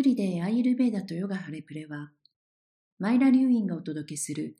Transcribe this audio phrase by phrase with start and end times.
[0.00, 2.10] ブリデーアイルベーダとヨガハレプレは、
[2.98, 4.56] マイラ・リューインがお届けする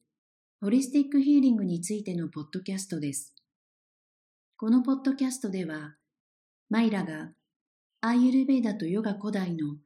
[0.60, 3.34] ホリスティックヒーリングについてのポッドキャストです。
[4.58, 5.96] このポッドキャストでは、
[6.68, 7.30] マイラが
[8.02, 9.76] アイルベーダとヨガ古代の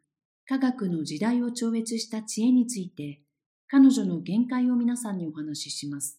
[0.45, 3.21] 科学の時代を超越した知恵について、
[3.69, 6.19] 彼女の限界を皆さんにお話しします。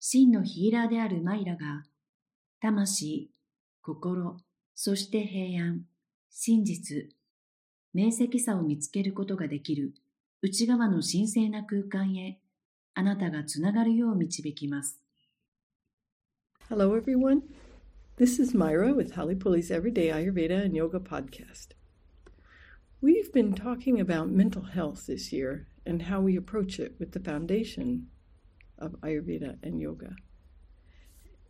[0.00, 1.84] 真のヒーラーであるマイラが、
[2.60, 3.30] 魂、
[3.80, 4.38] 心、
[4.74, 5.82] そして平安、
[6.32, 7.08] 真実、
[7.93, 9.93] 明晰さを見つけることができる
[10.41, 12.39] 内側の神聖な空間へ
[12.93, 15.01] あなたがつながるよう導きます。
[16.69, 17.41] Hello everyone.
[18.17, 21.75] This is Myra with Halipuli's Everyday Ayurveda and Yoga podcast.
[22.99, 27.19] We've been talking about mental health this year and how we approach it with the
[27.19, 28.07] foundation
[28.79, 30.15] of Ayurveda and yoga.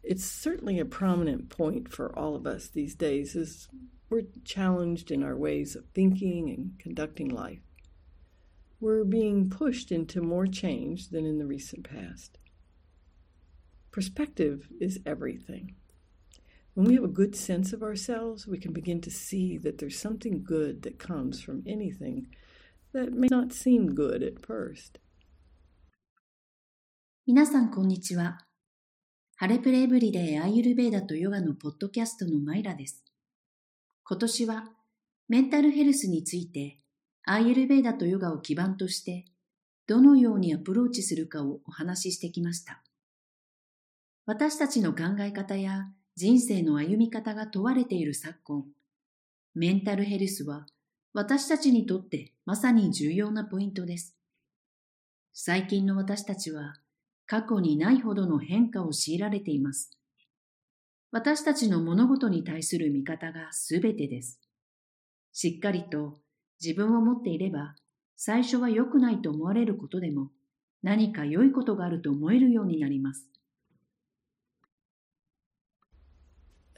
[0.04, 3.70] It's certainly a prominent point for all of us these days as
[4.13, 7.63] we're challenged in our ways of thinking and conducting life.
[8.79, 12.37] We're being pushed into more change than in the recent past.
[13.91, 15.77] Perspective is everything.
[16.75, 19.99] When we have a good sense of ourselves, we can begin to see that there's
[19.99, 22.27] something good that comes from anything
[22.93, 24.99] that may not seem good at first.
[34.13, 34.65] 今年は
[35.31, 36.81] メンタルヘルスについて
[37.25, 39.25] アーユルベーダとヨガを基盤として
[39.87, 42.83] どのようにアプローチするかをお話ししてきました。
[44.27, 48.67] 私たちの考え方や人生の歩み方が問われている昨今、
[49.55, 50.67] メンタルヘルスは
[51.15, 54.15] 私たちにとってまさに重要なポイントです。
[55.33, 56.75] 最近の私たちは
[57.25, 59.91] 過去にないほどの変化を強いられています。
[61.13, 64.41] 私たちの物事に対する見方がすべてです。
[65.31, 66.19] しっかりと
[66.59, 67.75] 自分を持っていれば、
[68.17, 70.31] 最初は良くないと思われることでも、
[70.83, 73.29] 何か良いことがあると思えるようになります。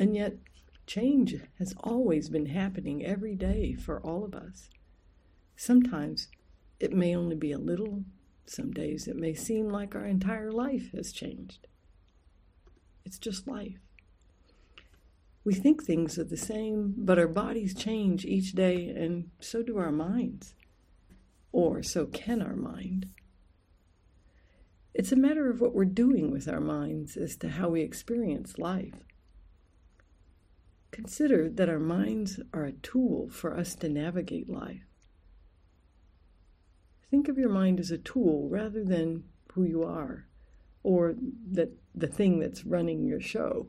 [0.01, 0.39] And yet,
[0.85, 4.69] change has always been happening every day for all of us.
[5.57, 6.29] Sometimes
[6.81, 8.03] it may only be a little,
[8.47, 11.69] some days it may seem like our entire life has changed.
[13.05, 13.79] It's just life.
[15.45, 19.77] We think things are the same, but our bodies change each day, and so do
[19.77, 20.55] our minds.
[21.53, 23.09] Or so can our mind.
[24.95, 28.59] It's a matter of what we're doing with our minds as to how we experience
[28.59, 29.05] life.
[30.93, 34.87] Consider that our minds are a tool for us to navigate life.
[37.11, 40.27] Think of your mind as a tool rather than who you are
[40.85, 41.17] or
[41.51, 43.69] that the thing that's running your show.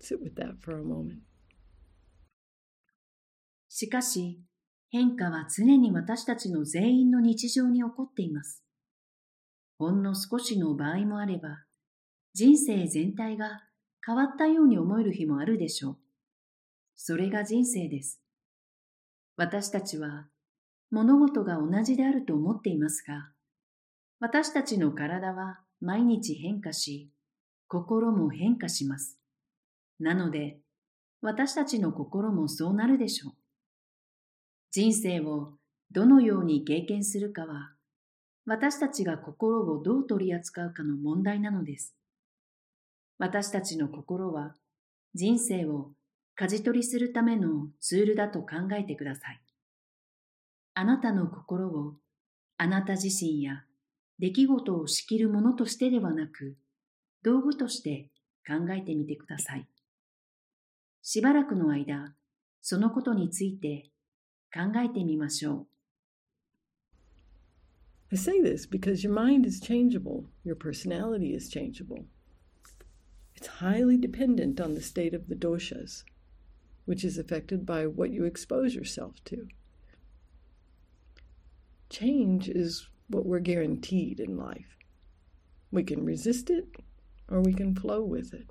[0.00, 1.20] Sit with that for a moment.
[3.68, 4.40] しかし、
[4.90, 8.64] 変化は常に私たちの全員の日常に起こっています。
[9.78, 11.64] ほんの少しの場合もあれば、
[12.32, 13.62] 人生全体が
[14.04, 15.98] 変わったように思える日もあるでしょう。
[16.94, 18.22] それが人生です。
[19.36, 20.28] 私たちは
[20.90, 23.30] 物事が同じであると思っていますが、
[24.20, 27.10] 私たちの体は毎日変化し、
[27.68, 29.18] 心も変化します。
[29.98, 30.58] なので、
[31.20, 33.32] 私たちの心もそうなるでしょう。
[34.70, 35.54] 人生を
[35.90, 37.72] どのように経験するかは、
[38.44, 41.96] 私たちが心をどう取り扱うかの問題なのです。
[43.18, 44.54] 私たちの心は
[45.14, 45.92] 人生を
[46.34, 49.40] 舵取りするためのツールだと考えてください。
[50.74, 51.94] あなたの心を
[52.58, 53.64] あなた自身や
[54.18, 56.56] 出来事を仕切るものとしてではなく、
[57.22, 58.10] 道具として
[58.46, 59.66] 考えてみてください。
[61.05, 62.15] しばらくの間、
[62.61, 63.89] そのことについて
[64.53, 65.67] 考えてみましょう。
[68.11, 72.05] I say this because your mind is changeable, your personality is changeable.
[73.35, 76.03] It's highly dependent on the state of the doshas,
[76.85, 79.47] which is affected by what you expose yourself to.
[81.89, 84.77] Change is what we're guaranteed in life.
[85.71, 86.67] We can resist it
[87.29, 88.49] or we can flow with it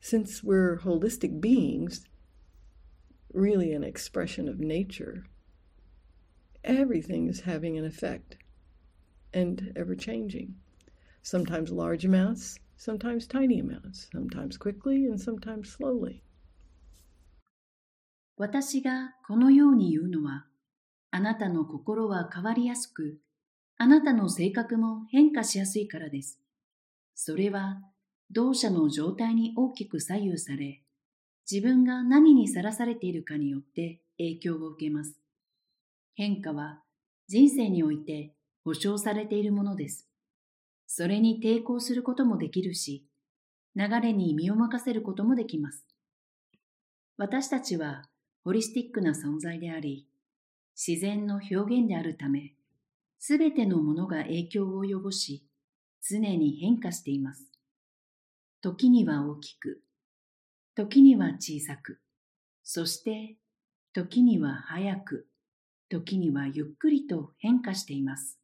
[0.00, 2.04] since we're holistic beings,
[3.32, 5.24] really an expression of nature,
[6.64, 8.36] everything is having an effect
[9.34, 10.54] and ever changing.
[11.22, 16.22] Sometimes large amounts, sometimes tiny amounts, sometimes quickly and sometimes slowly.
[18.38, 20.46] 私がこのように言うのは、
[21.10, 23.18] あなたの心は変わりやすく、
[23.78, 26.38] あなたの性格も変化しやすいからです。
[27.14, 27.82] それは
[28.33, 30.81] 同社の状態に大きく左右され、
[31.49, 35.19] 自分が何にさらされているかによって影響を受けます。
[36.15, 36.81] 変化は
[37.27, 38.33] 人生において
[38.63, 40.07] 保証されているものです。
[40.87, 43.05] それに抵抗することもできるし、
[43.75, 45.85] 流れに身を任せることもできます。
[47.17, 48.05] 私たちは
[48.45, 50.07] ホリスティックな存在であり、
[50.75, 52.53] 自然の表現であるため、
[53.19, 55.45] すべてのものが影響を及ぼし、
[56.01, 57.50] 常に変化しています。
[58.61, 59.81] 時には大きく、
[60.75, 61.99] 時には小さく、
[62.63, 63.37] そして
[63.93, 65.27] 時には早く、
[65.89, 68.39] 時にはゆっくりと変化しています。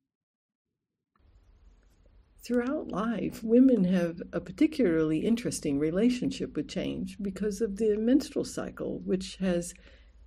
[2.44, 9.02] Throughout life, women have a particularly interesting relationship with change because of the menstrual cycle,
[9.06, 9.74] which has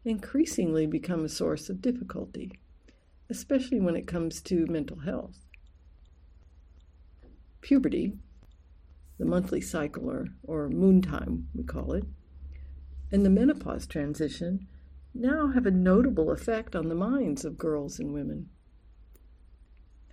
[0.05, 2.53] increasingly become a source of difficulty,
[3.29, 5.47] especially when it comes to mental health.
[7.61, 8.19] Puberty,
[9.20, 12.06] the monthly cycle or, or moon time, we call it,
[13.12, 14.68] and the menopause transition
[15.14, 18.50] now have a notable effect on the minds of girls and women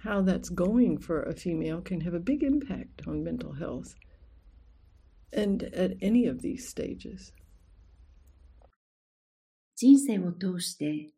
[0.05, 3.95] how that's going for a female can have a big impact on mental health
[5.33, 7.33] and at any of these stages.
[9.77, 11.11] 人生を通して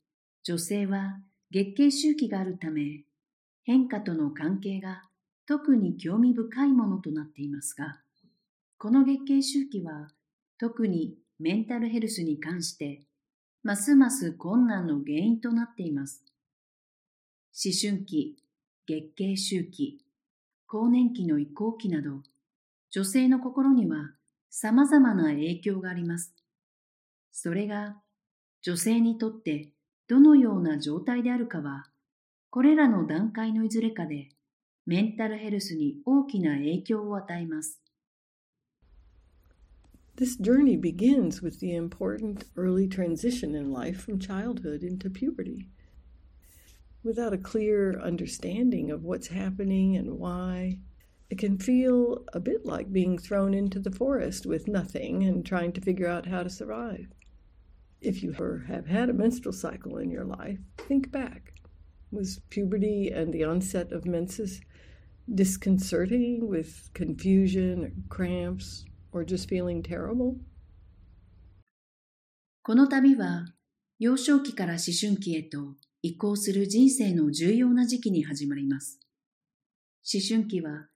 [0.43, 1.21] 女性は
[1.51, 3.05] 月経周期があるため
[3.65, 5.03] 変化との関係が
[5.50, 8.00] 特に興味深いものとなっていますが
[8.78, 10.08] この月経周期は
[10.58, 13.02] 特にメンタルヘルスに関して
[13.62, 16.24] ますます困難の原因となっています。
[17.54, 18.38] 思春期、
[18.88, 20.00] 月経周期、
[20.66, 22.24] 更年期の移行期など、
[22.90, 24.12] 女性の心には
[24.50, 26.34] 様々な影響があります。
[27.32, 27.98] それが
[28.62, 29.74] 女性にとって
[30.08, 31.88] どのような状態であるかは、
[32.50, 34.30] これらの段階のいずれかで
[34.87, 37.81] メンタルヘルスに大きな影響を与えます。
[40.17, 45.69] This journey begins with the important early transition in life from childhood into puberty.
[47.05, 50.79] without a clear understanding of what's happening and why,
[51.29, 55.73] it can feel a bit like being thrown into the forest with nothing and trying
[55.73, 57.07] to figure out how to survive.
[58.01, 61.53] If you have had a menstrual cycle in your life, think back.
[62.12, 64.62] Was puberty and the onset of menses
[65.32, 70.36] disconcerting with confusion or cramps or just feeling terrible?
[72.64, 73.46] この旅は
[74.00, 79.00] 幼少期から思春期へと移行する人生の重要な時期に始まります。
[80.12, 80.88] 思春期は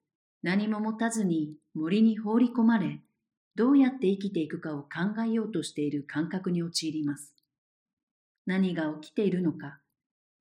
[0.42, 3.02] 何も持たずに森に放り込まれ、
[3.56, 4.90] どうやって生きていくかを考
[5.28, 7.36] えようとしている感覚に陥ります。
[8.48, 9.80] 何が起きているのか、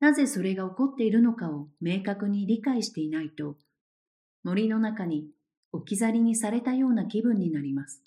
[0.03, 3.55] なぜそれが起こっているのかを明確に理解していないと、
[4.43, 5.29] 森の中に
[5.71, 8.03] 置き去りにされたような気分になります。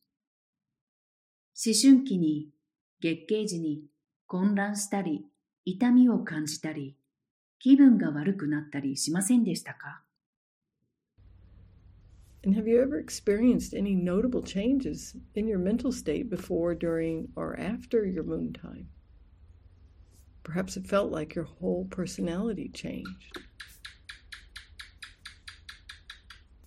[1.66, 2.50] 思春期に
[3.00, 3.86] 月経時に
[4.28, 5.26] 混乱したり
[5.64, 6.98] 痛みを感じたり、
[7.60, 10.02] 気分が悪くなったりしませんでしたか
[12.44, 17.58] And have you ever experienced any notable changes in your mental state before, during, or
[17.58, 18.90] after your moon time?
[20.45, 23.39] Perhaps it felt like your whole personality changed.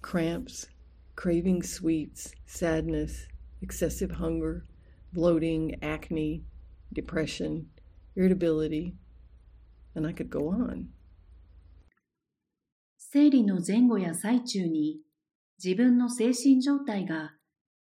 [0.01, 0.67] Cramps,
[1.15, 3.27] craving sweets, sadness,
[3.61, 4.65] excessive hunger,
[5.11, 6.43] bloating, acne,
[6.93, 7.67] depression,
[8.15, 8.95] irritability,
[9.95, 10.89] and I could go on.
[12.97, 14.99] 生理の前後や最中に
[15.63, 17.35] 自分の精神状態が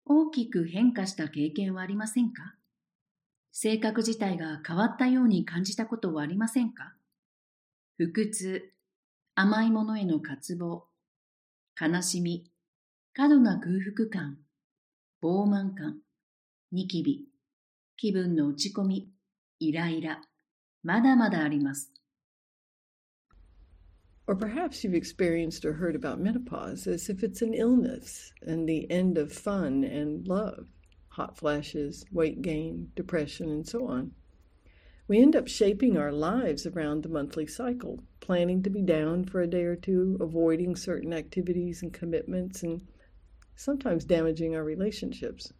[0.06, 2.56] 大きく変化した経験はありませんか
[3.59, 6.93] 性格自体が変わったように感じたことはありませんか
[7.97, 8.71] 腹痛、
[9.35, 10.85] 甘いものへの渇望、
[11.81, 12.51] 悲しみ、
[13.15, 14.37] 過度な空腹感、
[15.23, 16.01] 傲慢感、
[16.71, 17.29] ニキビ、
[17.97, 19.09] 気分の落ち込み、
[19.59, 20.21] イライラ、
[20.83, 21.91] まだまだあります。
[24.27, 29.19] Or perhaps you've experienced or heard about menopause as if it's an illness and the end
[29.19, 30.67] of fun and love,
[31.16, 34.12] hot flashes, weight gain, depression, and so on.
[35.08, 39.42] We end up shaping our lives around the monthly cycle, planning to be down for
[39.42, 42.82] a day or two, avoiding certain activities and commitments, and
[43.56, 45.52] sometimes damaging our relationships.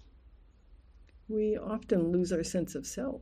[1.28, 3.22] We often lose our sense of self.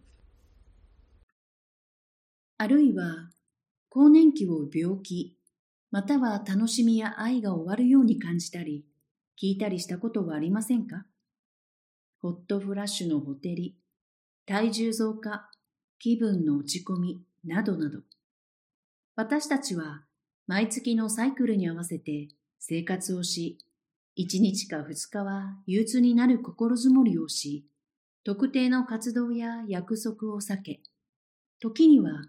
[2.61, 3.31] あるいは
[3.88, 5.38] 更年期を病気、
[5.91, 8.85] または楽しみや愛が終わるように感じたり、
[9.41, 11.05] 聞いたりしたことはありませんか
[12.24, 13.76] ホットフラッシュのほてり、
[14.46, 15.50] 体重増加、
[15.98, 17.98] 気分の落ち込み、などなど。
[19.14, 20.06] 私たちは
[20.46, 22.28] 毎月のサイクルに合わせて
[22.58, 23.58] 生活をし、
[24.14, 27.66] 一日か二日は憂鬱になる心づもりをし、
[28.24, 30.80] 特定の活動や約束を避け、
[31.60, 32.22] 時には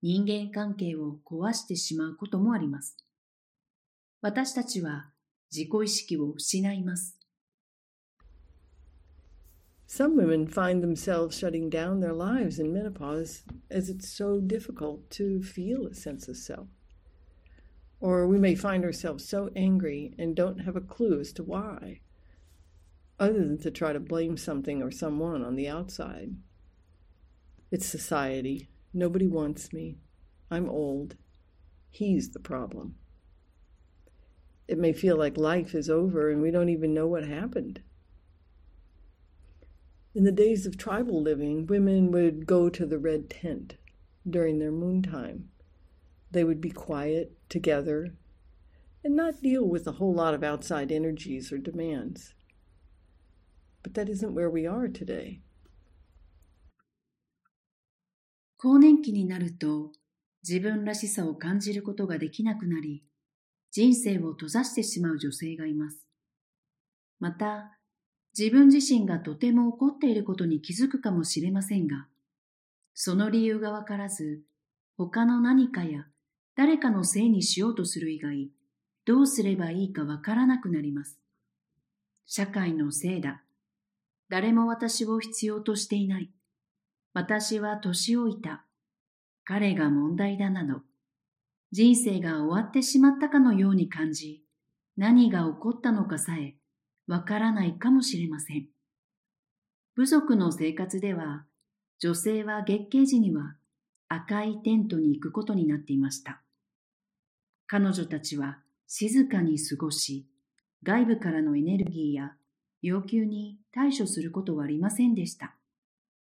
[0.00, 2.96] 人間関係を壊してしまうこともあります。
[4.22, 5.10] 私たちは
[5.50, 7.19] 自己意識を失います。
[9.92, 15.84] Some women find themselves shutting down their lives in menopause as it's so difficult to feel
[15.84, 16.68] a sense of self.
[17.98, 22.02] Or we may find ourselves so angry and don't have a clue as to why,
[23.18, 26.36] other than to try to blame something or someone on the outside.
[27.72, 28.68] It's society.
[28.94, 29.96] Nobody wants me.
[30.52, 31.16] I'm old.
[31.90, 32.94] He's the problem.
[34.68, 37.82] It may feel like life is over and we don't even know what happened.
[40.13, 43.75] In the days of tribal living, women would go to the red tent
[44.29, 45.49] during their moon time.
[46.31, 48.15] They would be quiet together
[49.03, 52.33] and not deal with a whole lot of outside energies or demands.
[53.83, 55.41] But that isn't where we are today.
[58.57, 59.91] 更年期になると
[60.47, 63.03] 自分らしさを感じることができなくなり
[63.71, 66.07] 人生を閉ざしてしまう女性がいます。
[67.19, 67.77] また
[68.38, 72.06] 自分自身がとても怒っていることに気づくかもしれませんが、
[72.94, 74.42] その理由がわからず、
[74.96, 76.06] 他の何かや
[76.56, 78.50] 誰かのせいにしようとする以外、
[79.06, 81.18] どうすればいいかわからなくなります。
[82.26, 83.42] 社会のせいだ。
[84.28, 86.30] 誰も私を必要としていない。
[87.12, 88.64] 私は年老いた。
[89.44, 90.82] 彼が問題だなど、
[91.72, 94.44] 人生が終わってしまったかのように感じ、
[94.96, 96.59] 何が起こったのかさえ
[97.10, 98.68] わからないかもしれません。
[99.96, 101.44] 部族の生活では、
[101.98, 103.56] 女性は月経時には
[104.06, 106.40] 赤いテントに行くことになっていました。
[107.66, 110.24] 彼女たちは静かに過ごし、
[110.84, 112.34] 外部からのエネルギーや
[112.80, 115.56] 要求に対処することはありませんでした。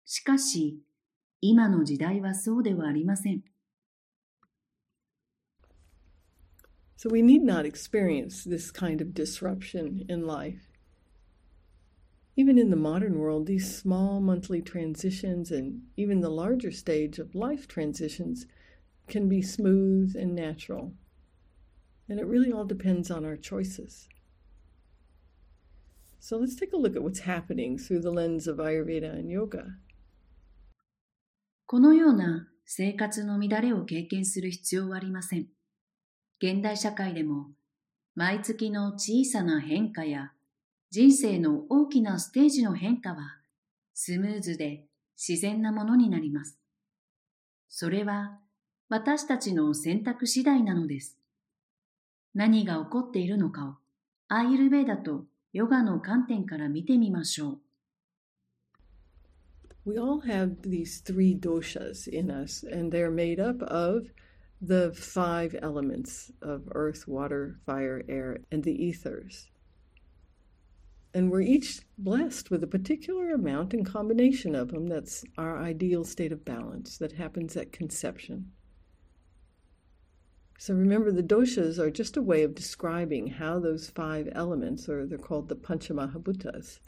[0.05, 0.79] しかし、
[1.41, 3.43] 今の時代はそうではありません。
[7.00, 10.70] So we need not experience this kind of disruption in life.
[12.36, 17.34] Even in the modern world, these small monthly transitions and even the larger stage of
[17.34, 18.46] life transitions
[19.08, 20.92] can be smooth and natural.
[22.08, 24.08] And it really all depends on our choices.
[26.18, 29.76] So let's take a look at what's happening through the lens of Ayurveda and yoga.
[31.68, 35.48] このような生活の乱れを経験する必要はありません。
[36.41, 37.51] 現代社会でも
[38.15, 40.31] 毎月の小さな変化や
[40.89, 43.37] 人生の大きなステージの変化は
[43.93, 46.57] スムーズで自然なものになります。
[47.69, 48.39] それは
[48.89, 51.19] 私たちの選択次第なのです。
[52.33, 53.75] 何が起こっているのかを
[54.27, 57.59] アイルベーダとヨガの観点から見てみましょう。
[59.85, 64.07] We all have these three doshas in us, and they're made up of
[64.61, 69.49] the five elements of earth, water, fire, air, and the ethers.
[71.15, 76.05] And we're each blessed with a particular amount and combination of them that's our ideal
[76.05, 78.51] state of balance that happens at conception.
[80.59, 85.07] So remember, the doshas are just a way of describing how those five elements, or
[85.07, 86.79] they're called the Panchamahabhutas,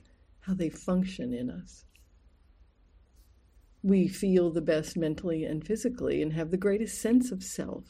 [0.41, 1.85] how they function in us
[3.82, 7.84] we feel the best mentally and physically and have the greatest sense of self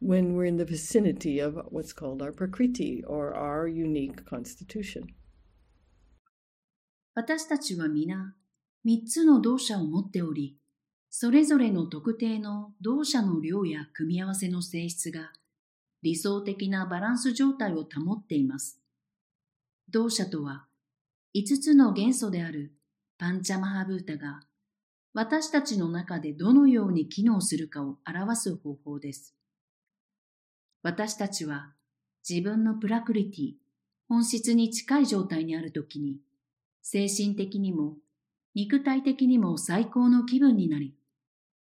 [0.00, 5.14] when we're in the vicinity of what's called our prakriti or our unique constitution.
[7.14, 8.34] 私たちは皆
[8.84, 10.56] 三つの動作を持っており、
[11.10, 15.32] それぞれの特定の動作の量や組み合わせの性質が
[16.02, 18.80] 理想的なバランス状態を保っています。
[19.90, 20.66] 動作とは
[21.34, 22.72] 五つの元素である
[23.18, 24.40] パンチャマハブータが
[25.13, 29.35] 私たちの中でどのように機能するかを表す方法です。
[30.81, 31.73] 私たちは
[32.27, 33.51] 自分のプラクリティ、
[34.09, 36.17] 本質に近い状態にあるときに、
[36.81, 37.97] 精神的にも
[38.55, 40.95] 肉体的にも最高の気分になり、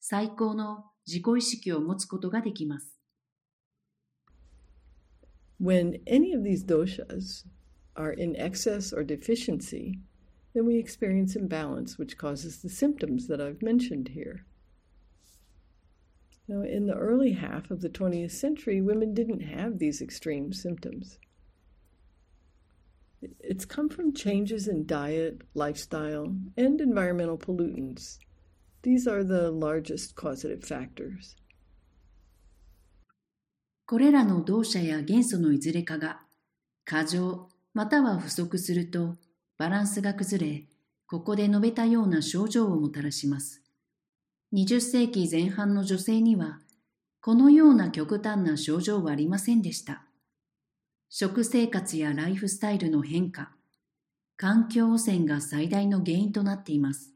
[0.01, 2.99] 最高の自己意識を持つことができます。
[5.61, 7.47] When any of these doshas
[7.95, 9.99] are in excess or deficiency,
[10.54, 14.46] then we experience imbalance, which causes the symptoms that I've mentioned here.
[16.48, 21.20] Now, in the early half of the 20th century, women didn't have these extreme symptoms.
[23.22, 28.18] It's come from changes in diet, lifestyle, and environmental pollutants.
[28.82, 31.36] These are the largest causative factors.
[33.86, 36.22] これらの動作や元素のいずれかが
[36.86, 39.16] 過剰または不足すると
[39.57, 40.65] バランスが崩れ、
[41.07, 43.63] ここで述べたような症状をもたらします。
[44.53, 46.59] 20世紀前半の女性には、
[47.21, 50.05] このような極端な症状はありませんでした。
[51.09, 53.53] 食生活やライフスタイルの変化、
[54.37, 57.13] 環境汚染が最大の原因となっています。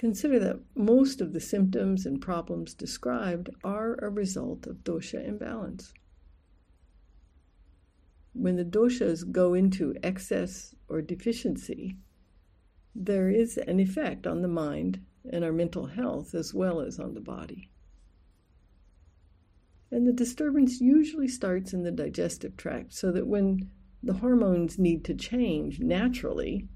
[0.00, 5.92] Consider that most of the symptoms and problems described are a result of dosha imbalance.
[8.32, 11.96] When the doshas go into excess or deficiency,
[12.94, 17.14] there is an effect on the mind and our mental health as well as on
[17.14, 17.70] the body.
[19.90, 23.70] And the disturbance usually starts in the digestive tract, so that when
[24.02, 26.68] the hormones need to change naturally,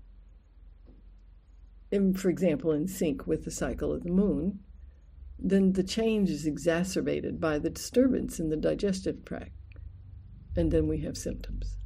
[1.92, 4.58] in, for example, in sync with the cycle of the moon,
[5.38, 9.52] then the change is exacerbated by the disturbance in the digestive tract.
[10.56, 11.78] And then we have symptoms.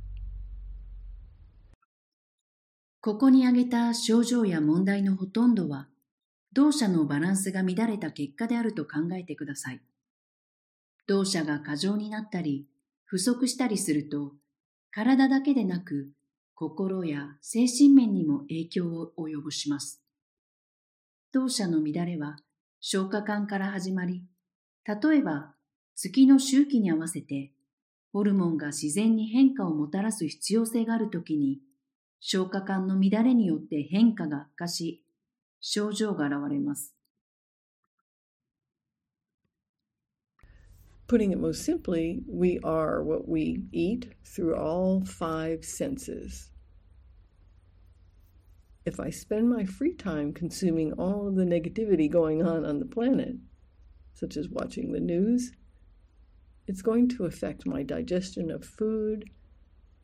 [3.01, 5.89] ここに挙げた症状や問題のほとんどは、
[6.53, 9.81] 同社のバランスが乱れた結果であると考えてください。
[11.07, 12.67] 同社が過剰になったり、
[13.05, 14.35] 不足したりすると、
[14.91, 16.11] 体だけでなく
[16.55, 20.03] 心や精神面にも影響を及ぼします。
[21.33, 22.37] 当社の乱れは
[22.81, 24.25] 消化管から始まり、
[24.85, 25.55] 例えば
[25.95, 27.53] 月の周期に合わせて
[28.13, 31.61] ホルモンが自然に変化をもたらす必要性があるときに、
[32.21, 35.05] 消化管の乱れによって変化が悪化し、
[35.61, 36.95] 症状が現れます。
[41.09, 46.51] Putting it most simply, we are what we eat through all five senses.
[48.85, 52.85] If I spend my free time consuming all of the negativity going on on the
[52.85, 53.37] planet,
[54.15, 55.53] such as watching the news,
[56.68, 59.30] it's going to affect my digestion of food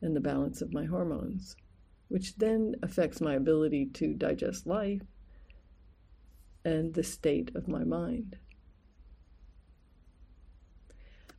[0.02, 1.56] and the balance of my hormones,
[2.08, 5.02] which then affects my ability to digest life
[6.64, 8.36] and the state of my mind.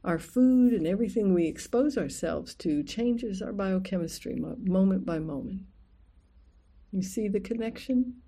[0.04, 5.62] Our food and everything we expose ourselves to changes our biochemistry moment by moment.
[6.92, 8.22] You see the connection?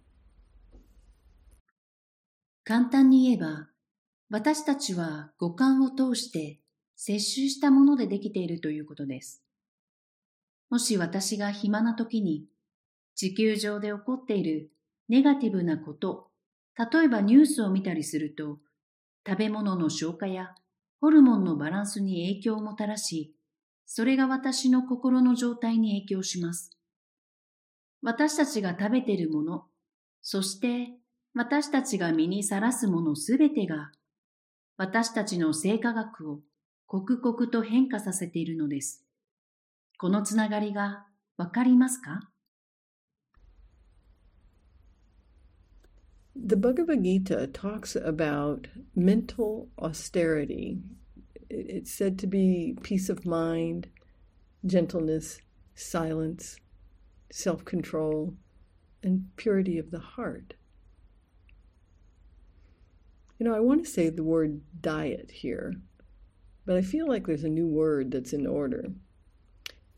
[2.65, 3.69] 簡単に言えば、
[4.29, 6.61] 私たちは五感を通して
[7.00, 9.44] 摂取したものでできているということです。
[10.68, 12.46] もし私が暇な時に
[13.14, 14.72] 地球上で起こっている
[15.08, 16.26] ネガティブなこと、
[16.76, 18.58] 例えばニュースを見たりすると、
[19.24, 20.56] 食べ物の消化や
[21.00, 23.32] ホルモンのバランスに影響をもたらし、
[23.86, 26.76] それが私の心の状態に影響します。
[28.02, 29.66] 私たちが食べているもの、
[30.20, 30.88] そして
[31.32, 33.92] 私たちが身にさらすものすべてが、
[34.76, 36.40] 私たちの生化学を
[36.87, 39.05] 刻々と変化させているのです。
[39.97, 41.07] このつながりが
[41.37, 42.29] わかりますか
[46.35, 50.79] The Bhagavad Gita talks about mental austerity.
[51.49, 53.87] It's said to be peace of mind,
[54.65, 55.39] gentleness,
[55.75, 56.57] silence,
[57.31, 58.33] self control,
[59.01, 60.55] and purity of the heart.
[63.39, 65.75] You know, I want to say the word diet here,
[66.67, 68.91] but I feel like there's a new word that's in order.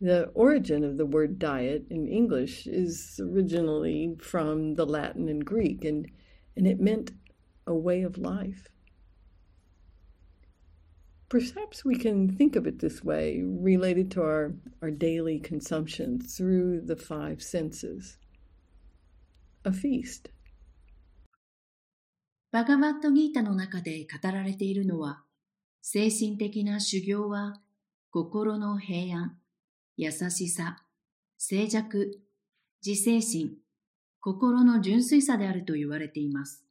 [0.02, 5.86] The origin of the word diet in English is originally from the Latin and Greek,
[5.86, 6.10] and
[6.58, 7.12] and it meant
[7.68, 8.68] a way of life.
[11.28, 16.82] Perhaps we can think of it this way, related to our, our daily consumption through
[16.82, 18.18] the five senses.
[19.66, 20.30] A feast.
[22.52, 25.24] バガバットギータの中で語られているのは、
[25.83, 27.61] 精神的な修行は
[28.11, 29.39] 心の平安、
[29.97, 30.85] 優しさ、
[31.39, 32.21] 静寂、
[32.85, 33.57] 自制心、
[34.21, 36.65] 心の純粋さであると言われています。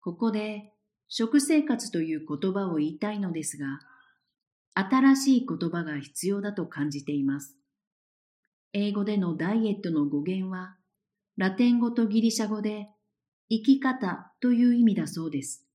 [0.00, 0.72] ここで
[1.08, 3.80] 食生活という言葉を言いたいのですが、
[4.74, 7.56] 新しい言葉が必要だと感じています。
[8.72, 10.76] 英語でのダイエットの語源は、
[11.36, 12.88] ラテン語とギリシャ語で
[13.48, 15.66] 生き方という意味だそうです。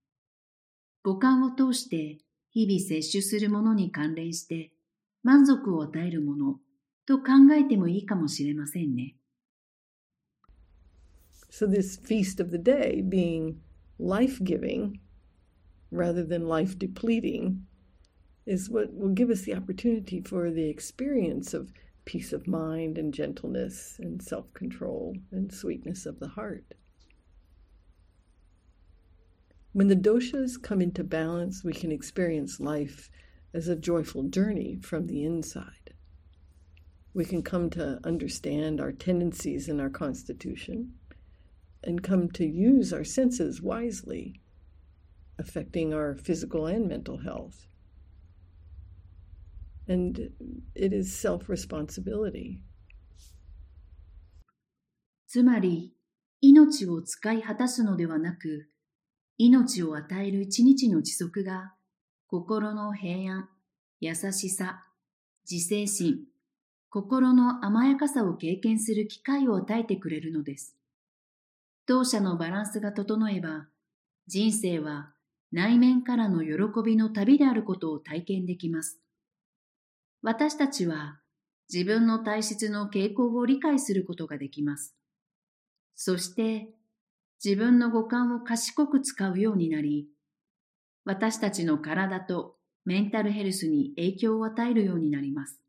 [1.05, 2.17] 五感を通して
[2.49, 4.71] 日々摂取するものに関連して
[5.21, 6.55] 満足を与えるもの
[7.05, 9.15] と考えてもいいかもしれませんね。
[11.51, 13.57] So, this feast of the day being
[13.99, 14.99] life giving
[15.91, 17.57] rather than life depleting
[18.47, 21.71] is what will give us the opportunity for the experience of
[22.05, 26.73] peace of mind and gentleness and self control and sweetness of the heart.
[29.74, 33.08] When the doshas come into balance, we can experience life
[33.54, 35.94] as a joyful journey from the inside.
[37.14, 40.94] We can come to understand our tendencies in our constitution
[41.82, 44.40] and come to use our senses wisely,
[45.38, 47.66] affecting our physical and mental health.
[49.88, 50.30] And
[50.74, 52.62] it is self responsibility.
[55.26, 55.94] つまり、
[56.40, 58.68] 命を使い果たすのではなく、
[59.37, 61.73] 命を与える一日の持続が、
[62.27, 63.49] 心の平安、
[63.99, 64.85] 優しさ、
[65.49, 66.19] 自制心、
[66.89, 70.77] 心の甘やかさを経験する機会を与えてくれるのです。
[71.85, 73.67] 当社のバランスが整えば、
[74.27, 75.11] 人生は
[75.51, 79.01] 内面からの喜びの旅であることを体験できます。
[80.21, 81.19] 私たちは
[81.71, 84.95] 自分の体質の傾向を理解することができます。
[85.93, 86.74] そして
[87.45, 90.07] 自分の五感を賢く使うようになり、
[91.03, 92.55] 私たちの体と
[92.85, 95.61] メンタルヘルスに影響を与えるようになります。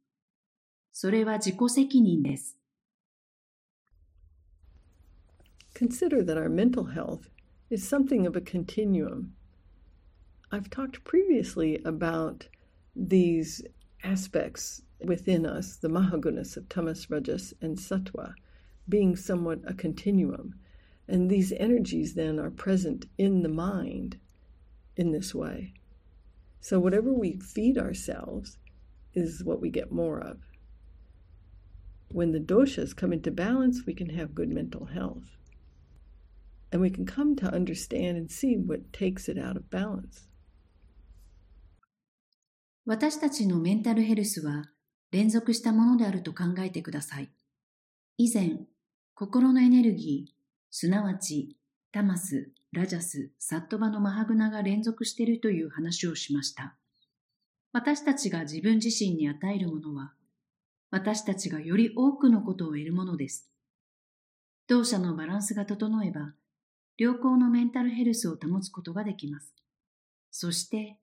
[0.90, 2.56] それは自己責任です。
[5.74, 7.28] Consider that our mental health
[7.68, 9.34] is something of a continuum.
[10.50, 12.48] I've talked previously about
[12.96, 13.62] these
[14.02, 18.32] aspects within us, the Mahagunas of Tamas, Rajas, and Sattva,
[18.88, 20.54] being somewhat a continuum.
[21.07, 24.17] And these energies then are present in the mind
[24.95, 25.73] in this way.
[26.59, 28.57] So, whatever we feed ourselves
[29.13, 30.37] is what we get more of.
[32.09, 35.37] When the doshas come into balance, we can have good mental health
[36.71, 40.27] and we can come to understand and see what takes it out of balance.
[42.85, 44.65] 私たちのメンタルヘルスは
[45.11, 47.29] 連続したものであると考えてください。
[48.17, 48.65] 以前、
[49.13, 50.34] 心のエネルギー、
[50.78, 51.56] すなわち
[51.90, 56.76] タマス、ラジャス、サットバのマハグナが連続しているという話をしました。
[57.72, 60.12] 私たちが自分自身に与えるものは、
[60.90, 63.50] 私たちがより多くのことを得るものです。
[64.68, 66.34] 同社のバランスが整えば、
[66.98, 69.54] 良好のメンタルヘルスを保つことができます。
[70.30, 70.98] そして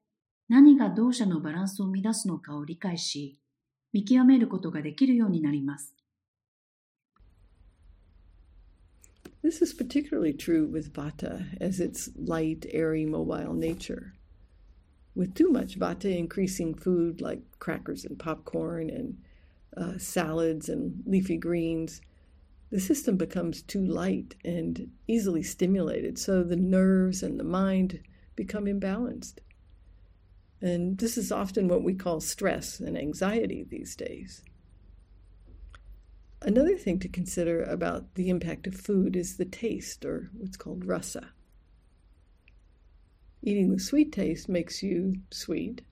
[0.49, 3.39] 何が同社のバランスを乱すのかを理解し、
[3.91, 5.95] 見極めることができるようになります。
[9.43, 14.13] This is particularly true with vata, as its light, airy, mobile nature.
[15.15, 19.17] With too much vata increasing food like crackers and popcorn and
[19.75, 21.99] uh, salads and leafy greens,
[22.71, 27.99] the system becomes too light and easily stimulated, so the nerves and the mind
[28.38, 29.39] become imbalanced.
[30.62, 34.41] And this is often what we call stress and anxiety these days.
[36.42, 40.85] Another thing to consider about the impact of food is the taste, or what's called
[40.85, 41.31] rasa.
[43.42, 45.83] Eating with sweet taste makes you sweet.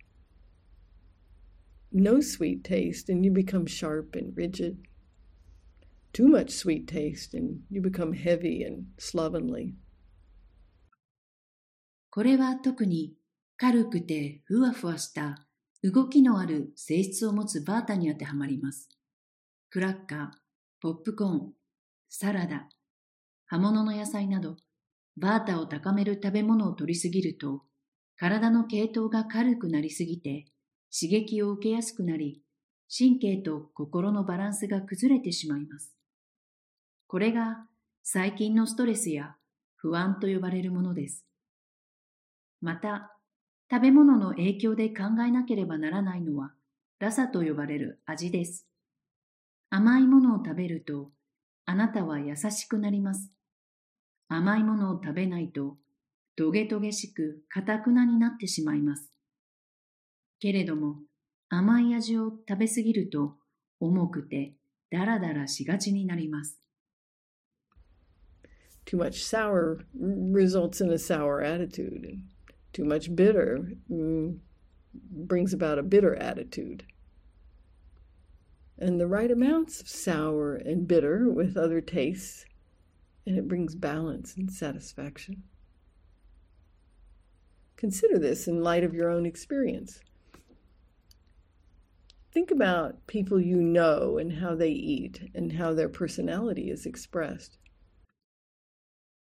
[1.93, 4.79] No sweet taste, and you become sharp and rigid
[6.17, 9.75] too much sweet taste and you become heavy and slovenly.
[12.09, 13.13] これは特に
[13.59, 15.47] 軽くてふわふわした
[15.83, 18.89] 動きのある性質を持つバータに当てはまります。
[19.74, 20.28] クラッカー、
[20.82, 21.54] ポップコーン、
[22.10, 22.68] サラダ、
[23.46, 24.58] 葉物の野菜など、
[25.16, 27.62] バータを高める食べ物を取りすぎると、
[28.18, 30.48] 体の系統が軽くなりすぎて、
[30.94, 32.42] 刺激を受けやすくなり、
[32.94, 35.96] 神経と心のバランスが崩れてしまいます。
[37.08, 37.66] これが
[38.04, 39.38] 最近のストレスや
[39.78, 41.26] 不安と呼ばれるものです。
[42.60, 43.18] また、
[43.72, 46.52] 食べ物の影響で考えなければならないのは、
[47.00, 48.68] ラサと呼ばれる味です。
[49.74, 51.12] 甘いものを食べると、
[51.66, 53.32] あなたは優しくなります。
[54.28, 55.78] 甘いものを食べないと、
[56.36, 59.10] トゲトゲしく堅くなになってしまいます。
[60.42, 60.98] けれども、
[61.48, 63.38] 甘い味を食べすぎると、
[63.80, 64.56] 重くて
[64.92, 66.60] ダラダラしがちになります。
[68.86, 72.20] Too much sour results in a sour attitude.
[72.74, 73.78] Too much bitter
[75.28, 76.84] brings about a bitter attitude.
[78.81, 82.45] And the right amounts of sour and bitter with other tastes,
[83.27, 85.45] and it brings balance and satisfaction.
[87.77, 90.01] Consider this in light of your own experience.
[92.33, 97.59] Think about people you know and how they eat and how their personality is expressed.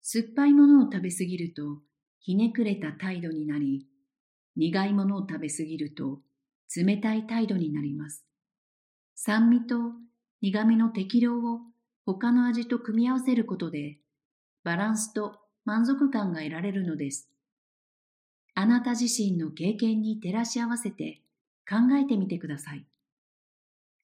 [0.02, 1.82] 酸っぱいものを食べすぎると
[2.20, 3.86] ひねくれた態度になり、
[4.54, 6.20] 苦いものを食べすぎると
[6.76, 8.24] 冷たい態度になります。
[9.23, 9.75] 酸味と
[10.41, 11.59] 苦味の適量を
[12.07, 13.99] 他の味と組み合わせることで、
[14.63, 17.29] バランスと満足感が得られるのです。
[18.55, 21.21] あなた自身の経験に照らし合わせて
[21.69, 22.83] 考えてみてください。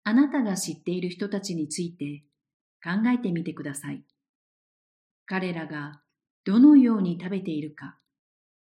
[0.03, 2.21] あなたが知っている人たちについて
[2.83, 4.03] 考えてみてください。
[5.25, 5.99] 彼らが
[6.45, 7.97] どのように食べているか、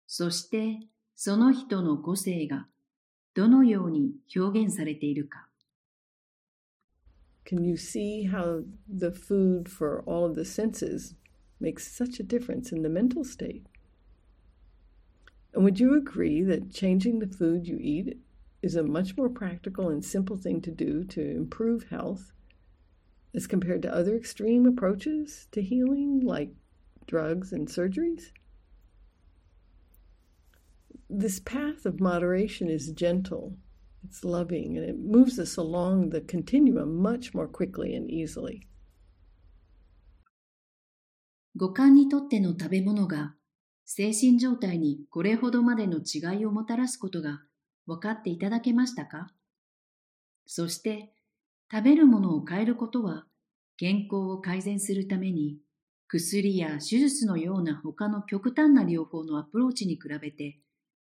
[0.07, 0.79] そして
[1.15, 2.65] その人の個性が
[3.33, 5.44] どのように表現されているか。
[7.45, 11.13] Can you see how the food for all of the senses
[11.59, 13.67] makes such a difference in the mental state?
[15.53, 18.19] And would you agree that changing the food you eat
[18.61, 22.33] is a much more practical and simple thing to do to improve health
[23.33, 26.49] as compared to other extreme approaches to healing like
[27.05, 28.31] drugs and surgeries?
[31.07, 33.55] This path of moderation is gentle,
[34.05, 38.61] it's loving, and it moves us along the continuum much more quickly and easily.
[41.57, 43.33] 五感にとっての食べ物が
[43.85, 47.41] 精神状態にこれほどまでの違いをもたらすことが
[47.87, 49.27] 分かっていただけましたか？
[50.45, 51.13] そして
[51.71, 53.25] 食べるものを変えることは
[53.77, 55.57] 健康を改善するために
[56.07, 60.59] 薬や手術のような他の極端な療法のアプローチに比べて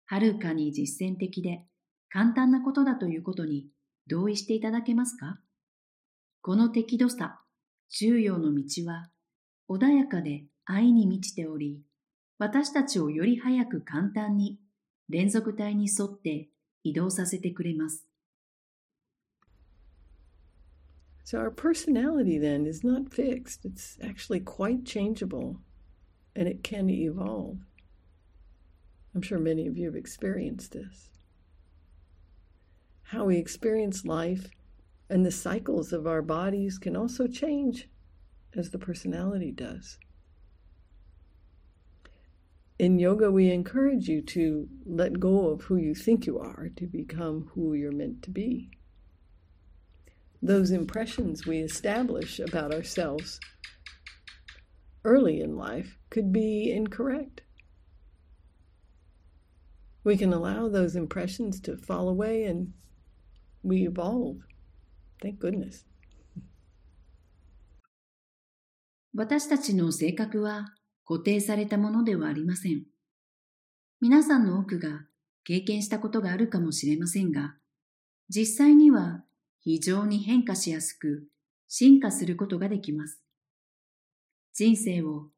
[0.06, 1.64] はるかに実践的で
[2.12, 3.68] 簡単なことだということに
[4.06, 5.40] 同意していただけますか
[6.42, 7.40] この適度さ、
[7.88, 9.08] 中庸の道は
[9.70, 11.80] 穏やかで愛に満ちており、
[12.38, 14.58] 私たちをより早く簡単に
[15.08, 16.50] 連続体に沿って
[16.84, 18.06] 移動させてくれます。
[21.24, 23.64] So our personality then is not fixed.
[23.64, 25.56] It's actually quite changeable
[26.36, 27.56] and it can evolve.
[29.14, 31.12] I'm sure many of you have experienced this.
[33.12, 34.48] How we experience life
[35.10, 37.90] and the cycles of our bodies can also change
[38.56, 39.98] as the personality does.
[42.78, 46.86] In yoga, we encourage you to let go of who you think you are to
[46.86, 48.70] become who you're meant to be.
[50.40, 53.38] Those impressions we establish about ourselves
[55.04, 57.42] early in life could be incorrect.
[60.02, 62.72] We can allow those impressions to fall away and
[63.64, 64.38] we evolve.
[65.22, 65.86] Thank goodness.
[69.14, 70.74] 私たちの性格は
[71.06, 72.84] 固定されたものではありません。
[74.00, 75.06] 皆さんの多くが
[75.44, 77.54] 経験したことがあるかもしれませんが、
[78.28, 79.22] 実際には
[79.60, 81.28] 非常に変化しやすく
[81.68, 83.20] 進化することができます。
[84.54, 85.28] 人生を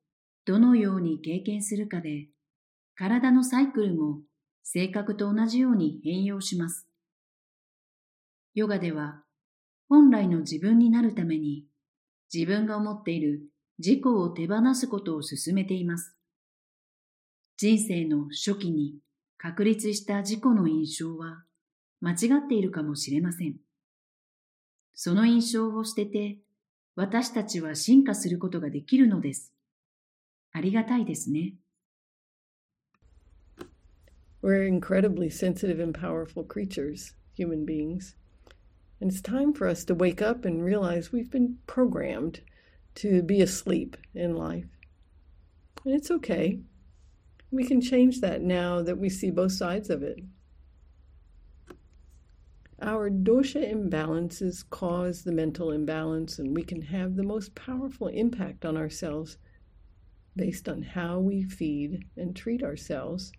[0.45, 2.29] どのように経験するかで、
[2.97, 4.21] 体のサイクルも
[4.63, 6.87] 性格と同じように変容します。
[8.55, 9.23] ヨガでは
[9.89, 11.65] 本来の自分になるために
[12.33, 13.43] 自分が思っている
[13.79, 16.17] 自己を手放すことを進めています。
[17.57, 18.95] 人生の初期に
[19.39, 21.45] 確立した自己の印象は
[22.01, 22.15] 間違
[22.45, 23.57] っているかもしれません。
[24.95, 26.39] その印象を捨てて
[26.95, 29.53] 私たちは進化することができるのです。
[30.53, 31.55] ありがたいですね。
[34.43, 38.15] We're incredibly sensitive and powerful creatures, human beings.
[39.05, 42.41] And it's time for us to wake up and realize we've been programmed
[42.95, 44.79] to be asleep in life.
[45.85, 46.61] And it's okay.
[47.51, 50.21] We can change that now that we see both sides of it.
[52.81, 58.65] Our dosha imbalances cause the mental imbalance, and we can have the most powerful impact
[58.65, 59.37] on ourselves
[60.35, 63.33] based on how we feed and treat ourselves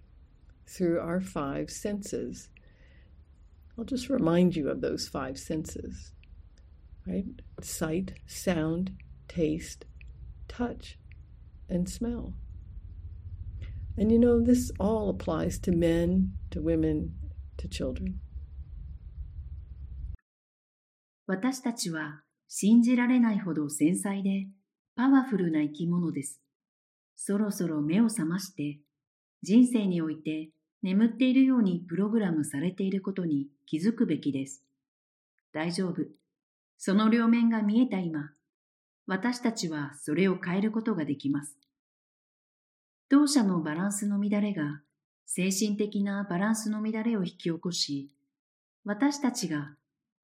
[0.67, 2.49] through our five senses.
[3.78, 6.12] I'll just remind you of those five senses,
[7.06, 7.24] right?
[7.62, 8.92] Sight, sound,
[9.28, 9.86] taste,
[10.48, 10.98] touch,
[11.68, 12.34] and smell.
[13.96, 17.14] And you know, this all applies to men, to women,
[17.58, 18.20] to children.
[21.26, 24.48] 私たちは信じられないほど繊細で
[24.96, 26.40] パワフルな生き物です。
[27.14, 28.80] そろそろ目を覚まして
[29.42, 30.50] 人生において
[30.85, 34.61] 眠っているようにプログラムされていることに気づくべきです。
[35.51, 36.03] 大丈夫。
[36.77, 38.29] その両面が見えた今、
[39.07, 41.57] 私たちはそれを変えることができます。
[43.09, 44.83] 同社のバランスの乱れが
[45.25, 48.11] 精神的なバランスの乱れを引き起こし、
[48.83, 49.71] 私たちが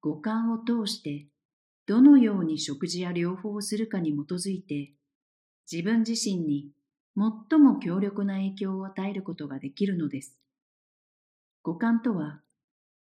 [0.00, 1.26] 五感を通して
[1.86, 4.92] どのように食事や療法をするかに基づいて、
[5.68, 6.68] 自分自身に
[7.16, 10.38] 最も強力な影響を与えることができるのです。
[11.64, 12.40] 五感とは、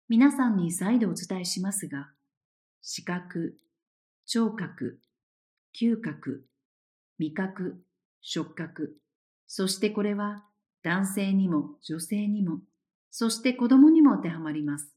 [0.07, 2.11] 皆さんに再度お伝えしますが、
[2.81, 3.57] 視覚、
[4.25, 5.01] 聴覚、
[5.77, 6.45] 嗅覚、
[7.17, 7.83] 味覚、
[8.21, 8.95] 触覚、
[9.45, 10.45] そしてこれは
[10.83, 12.61] 男性にも女性にも、
[13.11, 14.95] そして子供にも当てはまります。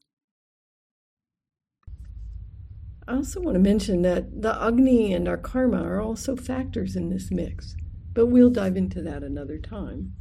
[3.07, 7.09] I also want to mention that the Agni and our karma are also factors in
[7.09, 7.75] this mix,
[8.13, 10.13] but we'll dive into that another time.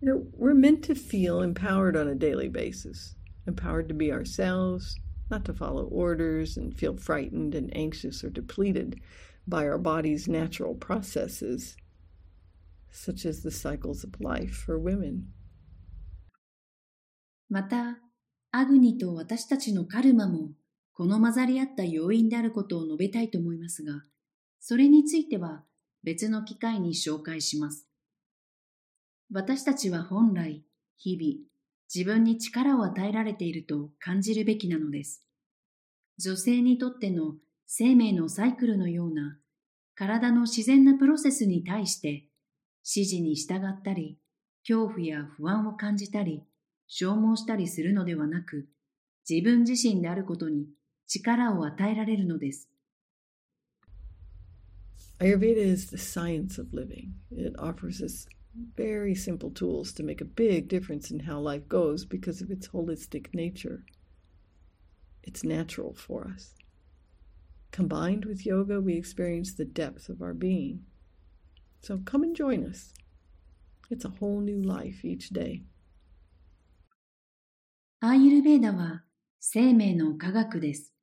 [0.00, 4.96] You know, we're meant to feel empowered on a daily basis, empowered to be ourselves,
[5.28, 9.00] not to follow orders and feel frightened and anxious or depleted
[9.46, 11.76] by our body's natural processes,
[12.92, 15.32] such as the cycles of life for women.
[17.50, 17.98] また、
[18.52, 20.50] アグニと私たちのカルマも
[20.92, 24.02] この混ざり合った要因であることを述べたいと思いますが、
[24.60, 25.64] それについては
[26.04, 27.87] 別の機会に紹介します。
[29.30, 30.64] 私たちは本来、
[30.96, 31.46] 日々、
[31.94, 35.22] 自分に力を与えられていると感じるべきなのです。
[36.18, 37.34] 女性にとっての
[37.66, 39.38] 生命のサイクルのような
[39.94, 42.24] 体の自然なプロセスに対して
[42.88, 44.18] 指示に従ったり、
[44.66, 46.42] 恐怖や不安を感じたり、
[46.86, 48.66] 消耗したりするのではなく、
[49.28, 50.68] 自分自身であることに
[51.06, 52.70] 力を与えられるのです。
[55.20, 57.10] Ayurveda is the science of living.
[57.30, 58.26] It offers us
[58.75, 62.67] very simple tools to make a big difference in how life goes because of its
[62.67, 63.83] holistic nature.
[65.23, 66.53] It's natural for us.
[67.71, 70.85] Combined with yoga, we experience the depth of our being.
[71.81, 72.93] So come and join us.
[73.89, 75.63] It's a whole new life each day.
[77.99, 79.03] アーユルベーダは
[79.39, 80.93] 生命の科学です。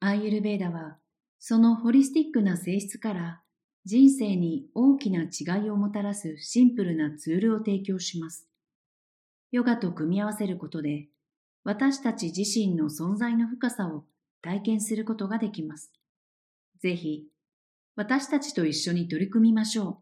[0.00, 0.96] アーユルベーダは
[1.38, 3.41] そのホリスティックな性質から
[3.85, 8.47] 人生に大きな違いをもたらすシンプルなツールを提供します。
[9.51, 11.09] ヨガと組み合わせることで
[11.63, 14.05] 私たち自身の存在の深さを
[14.41, 15.91] 体験することができます。
[16.81, 17.25] ぜひ
[17.95, 19.97] 私たちと一緒に取り組みましょう。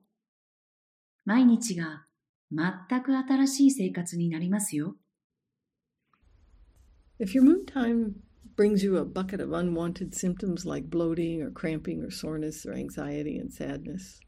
[1.25, 2.05] 毎日が
[2.51, 4.95] 全く新しい生活になりますよ。
[7.19, 8.13] If your moon time
[8.55, 13.37] brings you a bucket of unwanted symptoms like bloating or cramping or soreness or anxiety
[13.37, 14.19] and sadness,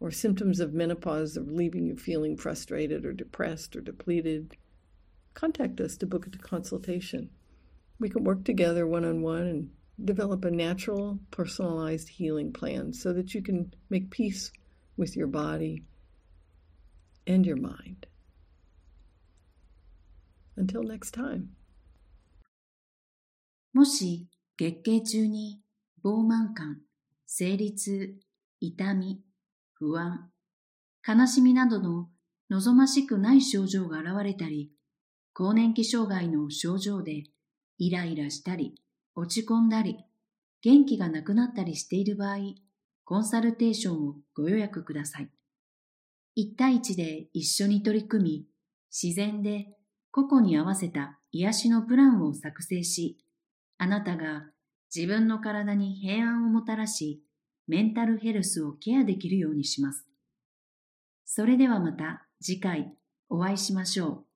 [0.00, 4.56] or symptoms of menopause are leaving you feeling frustrated or depressed or depleted,
[5.34, 7.30] contact us to book a consultation.
[7.98, 9.70] We can work together one on one and
[10.04, 14.50] develop a natural, personalized healing plan so that you can make peace
[14.96, 15.84] with your body
[17.26, 18.06] and your mind.
[20.56, 21.54] Until next time.
[23.74, 25.60] もし月経中に
[26.04, 26.80] 膨満感、
[27.26, 28.14] 生理痛、
[28.60, 29.22] 痛み、
[29.72, 30.30] 不安、
[31.06, 32.08] 悲しみなどの
[32.50, 34.70] 望ましくない症状が現れたり、
[35.32, 37.24] 更年期障害の症状で
[37.78, 38.74] イライラしたり、
[39.14, 39.96] 落ち込んだり、
[40.60, 42.36] 元気がなくなったりしている場合、
[43.04, 45.30] コンサルテーションをご予約ください。
[46.34, 48.46] 一対一で一緒に取り組み、
[48.90, 49.68] 自然で
[50.10, 53.16] 個々に合わせた癒しのプランを作成し、
[53.82, 54.44] あなたが
[54.94, 57.20] 自分の体に平安をもたらし、
[57.66, 60.06] メンタルヘルスをケアできるようにします。
[61.24, 62.94] それではまた次回
[63.28, 64.31] お会いしましょう。